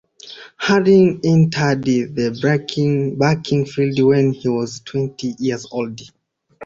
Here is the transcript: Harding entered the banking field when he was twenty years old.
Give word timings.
Harding 0.57 1.19
entered 1.23 1.83
the 1.83 2.39
banking 3.19 3.65
field 3.67 3.99
when 3.99 4.31
he 4.33 4.47
was 4.49 4.79
twenty 4.79 5.35
years 5.37 5.67
old. 5.71 6.01